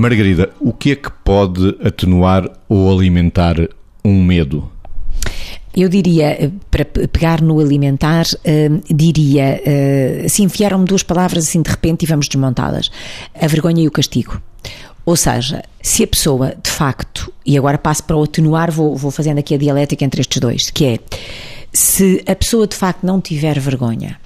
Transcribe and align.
Margarida, 0.00 0.50
o 0.58 0.72
que 0.72 0.92
é 0.92 0.96
que 0.96 1.10
pode 1.22 1.76
atenuar 1.84 2.50
ou 2.68 2.90
alimentar 2.90 3.56
um 4.02 4.24
medo? 4.24 4.70
Eu 5.76 5.88
diria, 5.88 6.42
eh, 6.42 6.50
para 6.70 6.84
pegar 6.84 7.42
no 7.42 7.60
alimentar, 7.60 8.24
uh, 8.24 8.94
diria, 8.94 9.60
uh, 9.60 10.28
se 10.28 10.42
enfiaram-me 10.42 10.86
duas 10.86 11.02
palavras 11.02 11.46
assim 11.46 11.60
de 11.62 11.70
repente 11.70 12.02
e 12.02 12.06
vamos 12.06 12.28
desmontá-las: 12.28 12.90
a 13.38 13.46
vergonha 13.46 13.82
e 13.82 13.86
o 13.86 13.90
castigo. 13.90 14.40
Ou 15.04 15.16
seja, 15.16 15.62
se 15.82 16.02
a 16.02 16.06
pessoa 16.06 16.54
de 16.60 16.70
facto, 16.70 17.32
e 17.44 17.56
agora 17.58 17.76
passo 17.76 18.02
para 18.04 18.16
o 18.16 18.22
atenuar, 18.22 18.70
vou, 18.70 18.96
vou 18.96 19.10
fazendo 19.10 19.38
aqui 19.38 19.54
a 19.54 19.58
dialética 19.58 20.04
entre 20.04 20.22
estes 20.22 20.40
dois, 20.40 20.70
que 20.70 20.86
é 20.86 20.98
se 21.72 22.22
a 22.26 22.34
pessoa 22.34 22.66
de 22.66 22.74
facto 22.74 23.04
não 23.04 23.20
tiver 23.20 23.60
vergonha 23.60 24.18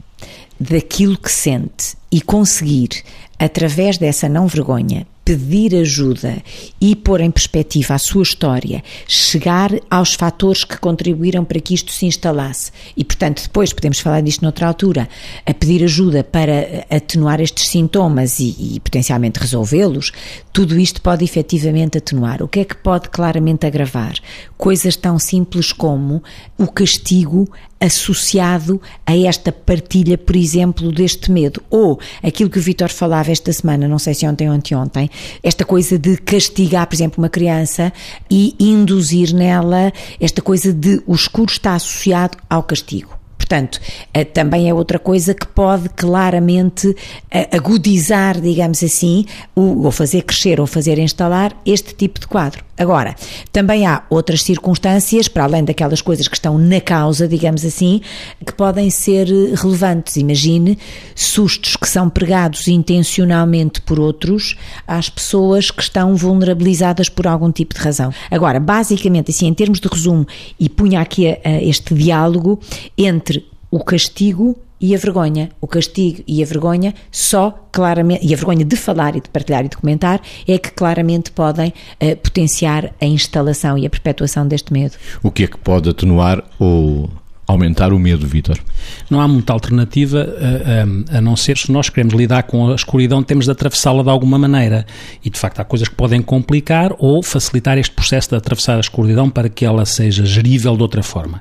daquilo 0.59 1.19
que 1.19 1.31
sente 1.31 1.97
e 2.13 2.21
conseguir, 2.21 2.91
através 3.39 3.99
dessa 3.99 4.29
não 4.29 4.47
vergonha, 4.47 5.07
pedir 5.25 5.75
ajuda 5.75 6.43
e 6.81 6.95
pôr 6.95 7.21
em 7.21 7.31
perspectiva 7.31 7.95
a 7.95 7.99
sua 7.99 8.23
história, 8.23 8.83
chegar 9.09 9.71
aos 9.91 10.15
fatores 10.15 10.65
que 10.65 10.77
contribuíram 10.79 11.45
para 11.45 11.61
que 11.61 11.75
isto 11.75 11.91
se 11.91 12.05
instalasse 12.05 12.71
e, 12.97 13.03
portanto, 13.05 13.43
depois 13.43 13.73
podemos 13.73 14.01
falar 14.01 14.21
disto 14.21 14.43
noutra 14.43 14.67
altura, 14.67 15.09
a 15.47 15.55
pedir 15.55 15.83
ajuda 15.83 16.23
para 16.23 16.85
atenuar 16.91 17.41
estes 17.41 17.69
sintomas 17.69 18.39
e, 18.39 18.77
e 18.77 18.81
potencialmente 18.81 19.41
resolvê-los, 19.41 20.13
tudo 20.53 20.79
isto 20.79 21.01
pode 21.01 21.25
efetivamente 21.25 21.99
atenuar. 21.99 22.43
O 22.43 22.49
que 22.49 22.61
é 22.61 22.65
que 22.65 22.77
pode 22.77 23.09
claramente 23.09 23.67
agravar? 23.67 24.15
Coisas 24.59 24.95
tão 24.95 25.19
simples 25.19 25.73
como 25.73 26.23
o 26.59 26.67
castigo 26.67 27.51
associado 27.85 28.81
a 29.07 29.17
esta 29.17 29.53
partilha, 29.53 30.17
por 30.17 30.37
exemplo, 30.37 30.91
deste 30.91 31.31
medo. 31.31 31.63
Ou 31.71 31.99
aquilo 32.23 32.51
que 32.51 32.59
o 32.59 32.63
Vitor 32.63 32.91
falava 32.91 33.31
esta 33.31 33.53
semana, 33.53 33.87
não 33.87 33.99
sei 33.99 34.15
se 34.15 34.27
ontem 34.27 34.49
ou 34.49 34.55
anteontem, 34.55 35.11
esta 35.43 35.65
coisa 35.65 35.99
de 35.99 36.17
castigar, 36.17 36.87
por 36.87 36.95
exemplo, 36.95 37.23
uma 37.23 37.29
criança 37.29 37.93
e 38.31 38.55
induzir 38.59 39.35
nela 39.35 39.93
esta 40.21 40.41
coisa 40.41 40.73
de 40.73 41.03
o 41.07 41.15
escuro 41.15 41.51
está 41.51 41.75
associado 41.75 42.39
ao 42.49 42.63
castigo. 42.63 43.14
Portanto, 43.45 43.79
eh, 44.15 44.25
também 44.25 44.71
é 44.71 44.75
outra 44.75 44.99
coisa 44.99 45.35
que 45.35 45.47
pode 45.47 45.91
claramente 45.91 46.97
eh, 47.31 47.47
agudizar, 47.55 48.41
digamos 48.41 48.83
assim, 48.83 49.27
ou 49.55 49.91
fazer 49.91 50.23
crescer 50.23 50.59
ou 50.59 50.67
fazer 50.67 50.99
instalar 50.99 51.55
este 51.67 51.95
tipo 51.95 52.19
de 52.19 52.27
quadro. 52.27 52.65
Agora, 52.77 53.15
também 53.53 53.87
há 53.87 54.03
outras 54.11 54.43
circunstâncias, 54.43 55.29
para 55.29 55.45
além 55.45 55.63
daquelas 55.63 56.03
coisas 56.03 56.27
que 56.27 56.35
estão 56.35 56.59
na 56.59 56.81
causa, 56.81 57.29
digamos 57.29 57.65
assim, 57.65 58.01
que 58.45 58.53
podem 58.53 58.91
ser 58.91 59.29
eh, 59.29 59.55
relevantes. 59.55 60.17
Imagine 60.17 60.79
sustos 61.15 61.77
que 61.77 61.89
são 61.89 62.09
pregados 62.09 62.67
intencionalmente 62.67 63.81
por 63.83 64.01
outros 64.01 64.57
às 64.87 65.09
pessoas 65.09 65.71
que 65.71 65.83
estão 65.83 66.17
vulnerabilizadas 66.17 67.09
por 67.09 67.27
algum 67.27 67.53
tipo 67.53 67.75
de 67.75 67.81
razão. 67.81 68.13
Agora, 68.31 68.59
basicamente, 68.59 69.31
assim, 69.31 69.47
em 69.47 69.55
termos 69.55 69.79
de 69.79 69.89
resumo, 69.89 70.27
e 70.59 70.69
punha 70.69 71.01
aqui 71.01 71.29
a, 71.29 71.39
a 71.45 71.63
este 71.63 71.95
diálogo 71.95 72.59
entre 72.97 73.44
o 73.75 73.83
castigo 73.83 74.57
e 74.81 74.95
a 74.95 74.99
vergonha. 74.99 75.51
O 75.61 75.67
castigo 75.67 76.23
e 76.29 76.41
a 76.41 76.47
vergonha 76.47 76.95
só 77.11 77.67
claramente, 77.73 78.25
e 78.25 78.33
a 78.33 78.37
vergonha 78.37 78.65
de 78.65 78.77
falar 78.77 79.17
e 79.17 79.21
de 79.21 79.29
partilhar 79.29 79.65
e 79.65 79.69
de 79.69 79.77
comentar, 79.77 80.21
é 80.47 80.57
que 80.57 80.71
claramente 80.71 81.33
podem 81.33 81.71
uh, 82.01 82.17
potenciar 82.19 82.95
a 83.01 83.05
instalação 83.05 83.77
e 83.77 83.85
a 83.85 83.91
perpetuação 83.91 84.47
deste 84.47 84.73
medo. 84.73 84.95
O 85.25 85.31
que 85.33 85.43
é 85.43 85.47
que 85.49 85.59
pode 85.59 85.91
atenuar 85.91 86.45
ou 86.57 87.11
aumentar 87.49 87.93
o 87.93 87.99
medo, 87.99 88.29
Vítor? 88.29 88.61
Não 89.11 89.21
há 89.21 89.29
muita 89.29 89.53
alternativa 89.53 90.19
a, 90.21 91.15
a, 91.15 91.19
a, 91.19 91.21
não 91.21 91.37
ser 91.37 91.57
se 91.59 91.71
nós 91.71 91.89
queremos 91.89 92.15
lidar 92.15 92.45
com 92.45 92.71
a 92.71 92.75
escuridão, 92.75 93.23
temos 93.23 93.47
de 93.47 93.51
atravessá-la 93.51 94.03
de 94.03 94.11
alguma 94.11 94.39
maneira. 94.39 94.87
E 95.25 95.31
de 95.31 95.39
facto 95.39 95.61
há 95.61 95.65
coisas 95.65 95.89
que 95.89 95.95
podem 95.95 96.23
complicar 96.23 96.93
ou 96.99 97.23
facilitar 97.23 97.79
este 97.79 97.95
processo 97.95 98.31
de 98.31 98.37
atravessar 98.37 98.77
a 98.77 98.81
escuridão 98.81 99.31
para 99.31 99.49
que 99.49 99.65
ela 99.65 99.85
seja 99.85 100.25
gerível 100.25 100.77
de 100.77 100.83
outra 100.83 101.03
forma. 101.03 101.41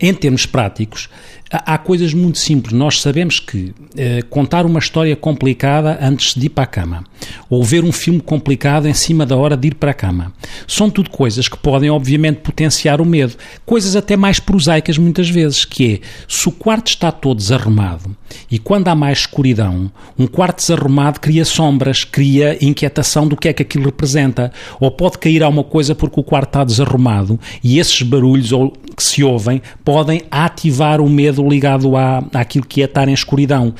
Em 0.00 0.12
termos 0.12 0.46
práticos, 0.46 1.08
há 1.52 1.76
coisas 1.76 2.14
muito 2.14 2.38
simples. 2.38 2.72
Nós 2.72 3.00
sabemos 3.00 3.38
que 3.38 3.74
eh, 3.96 4.22
contar 4.30 4.64
uma 4.64 4.78
história 4.78 5.14
complicada 5.14 5.98
antes 6.00 6.34
de 6.34 6.46
ir 6.46 6.48
para 6.48 6.64
a 6.64 6.66
cama, 6.66 7.04
ou 7.50 7.62
ver 7.62 7.84
um 7.84 7.92
filme 7.92 8.20
complicado 8.20 8.88
em 8.88 8.94
cima 8.94 9.26
da 9.26 9.36
hora 9.36 9.56
de 9.56 9.68
ir 9.68 9.74
para 9.74 9.90
a 9.90 9.94
cama, 9.94 10.32
são 10.66 10.88
tudo 10.88 11.10
coisas 11.10 11.48
que 11.48 11.56
podem, 11.58 11.90
obviamente, 11.90 12.40
potenciar 12.40 13.00
o 13.00 13.04
medo. 13.04 13.34
Coisas 13.66 13.94
até 13.94 14.16
mais 14.16 14.40
prosaicas, 14.40 14.96
muitas 14.96 15.28
vezes, 15.28 15.64
que 15.64 15.94
é 15.94 16.00
se 16.26 16.48
o 16.48 16.52
quarto 16.72 16.88
está 16.88 17.12
todo 17.12 17.36
desarrumado 17.36 18.16
e 18.50 18.58
quando 18.58 18.88
há 18.88 18.94
mais 18.94 19.18
escuridão, 19.18 19.92
um 20.18 20.26
quarto 20.26 20.56
desarrumado 20.56 21.20
cria 21.20 21.44
sombras, 21.44 22.02
cria 22.02 22.56
inquietação 22.64 23.28
do 23.28 23.36
que 23.36 23.48
é 23.48 23.52
que 23.52 23.62
aquilo 23.62 23.84
representa, 23.84 24.50
ou 24.80 24.90
pode 24.90 25.18
cair 25.18 25.42
alguma 25.42 25.64
coisa 25.64 25.94
porque 25.94 26.18
o 26.18 26.24
quarto 26.24 26.48
está 26.48 26.64
desarrumado 26.64 27.38
e 27.62 27.78
esses 27.78 28.00
barulhos 28.00 28.52
que 28.96 29.02
se 29.02 29.22
ouvem 29.22 29.60
podem 29.84 30.22
ativar 30.30 30.98
o 31.02 31.10
medo 31.10 31.46
ligado 31.46 31.94
à, 31.94 32.24
àquilo 32.32 32.64
que 32.64 32.80
é 32.80 32.86
estar 32.86 33.06
em 33.06 33.12
escuridão. 33.12 33.74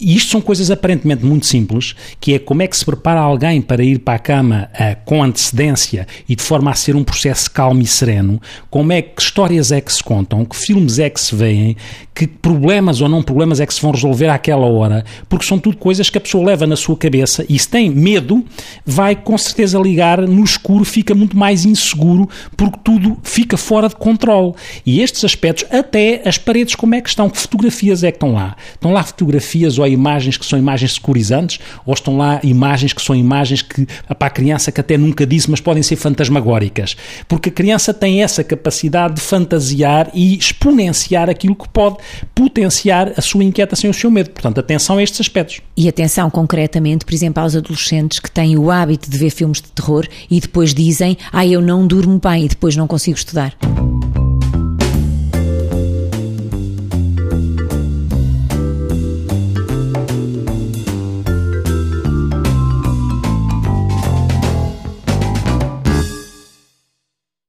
E 0.00 0.16
isto 0.16 0.30
são 0.30 0.40
coisas 0.40 0.70
aparentemente 0.70 1.24
muito 1.24 1.46
simples, 1.46 1.94
que 2.20 2.34
é 2.34 2.38
como 2.38 2.62
é 2.62 2.66
que 2.66 2.76
se 2.76 2.84
prepara 2.84 3.20
alguém 3.20 3.62
para 3.62 3.82
ir 3.84 4.00
para 4.00 4.14
a 4.14 4.18
cama 4.18 4.68
uh, 4.74 4.96
com 5.04 5.22
antecedência 5.22 6.06
e 6.28 6.34
de 6.34 6.42
forma 6.42 6.70
a 6.70 6.74
ser 6.74 6.96
um 6.96 7.04
processo 7.04 7.50
calmo 7.50 7.80
e 7.80 7.86
sereno, 7.86 8.40
como 8.68 8.92
é 8.92 9.02
que 9.02 9.22
histórias 9.22 9.70
é 9.70 9.80
que 9.80 9.92
se 9.92 10.02
contam, 10.02 10.44
que 10.44 10.56
filmes 10.56 10.98
é 10.98 11.08
que 11.08 11.20
se 11.20 11.34
veem, 11.34 11.76
que 12.14 12.26
problemas 12.26 13.00
ou 13.00 13.08
não 13.08 13.22
problemas 13.22 13.60
é 13.60 13.66
que 13.66 13.74
se 13.74 13.80
vão 13.80 13.92
resolver 13.92 14.28
àquela 14.28 14.66
hora, 14.66 15.04
porque 15.28 15.46
são 15.46 15.58
tudo 15.58 15.76
coisas 15.76 16.10
que 16.10 16.18
a 16.18 16.20
pessoa 16.20 16.44
leva 16.44 16.66
na 16.66 16.76
sua 16.76 16.96
cabeça 16.96 17.44
e 17.48 17.58
se 17.58 17.68
tem 17.68 17.90
medo, 17.90 18.44
vai 18.84 19.14
com 19.16 19.36
certeza 19.38 19.78
ligar 19.78 20.20
no 20.20 20.42
escuro, 20.44 20.84
fica 20.84 21.14
muito 21.14 21.36
mais 21.36 21.64
inseguro, 21.64 22.28
porque 22.56 22.78
tudo 22.82 23.16
fica 23.22 23.56
fora 23.56 23.88
de 23.88 23.96
controle. 23.96 24.54
E 24.84 25.00
estes 25.00 25.24
aspectos, 25.24 25.64
até 25.70 26.22
as 26.24 26.38
paredes, 26.38 26.74
como 26.74 26.94
é 26.94 27.00
que 27.00 27.08
estão, 27.08 27.28
que 27.30 27.38
fotografias 27.38 28.04
é 28.04 28.10
que 28.10 28.16
estão 28.16 28.32
lá? 28.32 28.56
Estão 28.74 28.92
lá 28.92 29.02
fotografias 29.02 29.78
ou 29.84 29.88
imagens 29.88 30.36
que 30.36 30.46
são 30.46 30.58
imagens 30.58 30.94
securizantes, 30.94 31.60
ou 31.84 31.94
estão 31.94 32.16
lá 32.16 32.40
imagens 32.42 32.92
que 32.92 33.02
são 33.02 33.14
imagens 33.14 33.62
que 33.62 33.86
para 34.18 34.26
a 34.26 34.30
criança 34.30 34.72
que 34.72 34.80
até 34.80 34.96
nunca 34.96 35.26
disse, 35.26 35.50
mas 35.50 35.60
podem 35.60 35.82
ser 35.82 35.96
fantasmagóricas. 35.96 36.96
Porque 37.28 37.48
a 37.48 37.52
criança 37.52 37.92
tem 37.92 38.22
essa 38.22 38.42
capacidade 38.42 39.14
de 39.14 39.20
fantasiar 39.20 40.10
e 40.14 40.36
exponenciar 40.36 41.28
aquilo 41.28 41.54
que 41.54 41.68
pode 41.68 41.98
potenciar 42.34 43.12
a 43.16 43.20
sua 43.20 43.44
inquietação 43.44 43.88
e 43.88 43.90
o 43.90 43.94
seu 43.94 44.10
medo. 44.10 44.30
Portanto, 44.30 44.58
atenção 44.58 44.98
a 44.98 45.02
estes 45.02 45.20
aspectos. 45.20 45.60
E 45.76 45.88
atenção 45.88 46.30
concretamente, 46.30 47.04
por 47.04 47.14
exemplo, 47.14 47.42
aos 47.42 47.54
adolescentes 47.54 48.18
que 48.18 48.30
têm 48.30 48.56
o 48.56 48.70
hábito 48.70 49.10
de 49.10 49.18
ver 49.18 49.30
filmes 49.30 49.60
de 49.60 49.70
terror 49.72 50.06
e 50.30 50.40
depois 50.40 50.72
dizem, 50.72 51.16
ah, 51.32 51.46
eu 51.46 51.60
não 51.60 51.86
durmo 51.86 52.18
bem 52.18 52.44
e 52.44 52.48
depois 52.48 52.76
não 52.76 52.86
consigo 52.86 53.16
estudar. 53.16 53.54